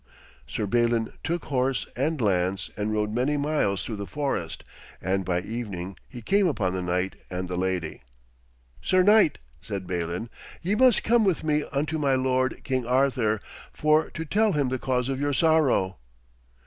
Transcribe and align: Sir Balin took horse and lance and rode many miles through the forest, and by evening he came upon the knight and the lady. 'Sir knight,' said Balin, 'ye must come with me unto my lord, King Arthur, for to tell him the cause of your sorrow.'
Sir 0.47 0.65
Balin 0.65 1.13
took 1.23 1.45
horse 1.45 1.85
and 1.95 2.19
lance 2.19 2.71
and 2.75 2.91
rode 2.91 3.11
many 3.11 3.37
miles 3.37 3.85
through 3.85 3.97
the 3.97 4.07
forest, 4.07 4.63
and 4.99 5.23
by 5.23 5.41
evening 5.41 5.95
he 6.09 6.23
came 6.23 6.47
upon 6.47 6.73
the 6.73 6.81
knight 6.81 7.17
and 7.29 7.47
the 7.47 7.55
lady. 7.55 8.01
'Sir 8.81 9.03
knight,' 9.03 9.37
said 9.61 9.85
Balin, 9.85 10.31
'ye 10.63 10.73
must 10.73 11.03
come 11.03 11.23
with 11.23 11.43
me 11.43 11.65
unto 11.71 11.99
my 11.99 12.15
lord, 12.15 12.63
King 12.63 12.83
Arthur, 12.83 13.39
for 13.73 14.09
to 14.09 14.25
tell 14.25 14.53
him 14.53 14.69
the 14.69 14.79
cause 14.79 15.07
of 15.07 15.19
your 15.21 15.33
sorrow.' 15.33 15.97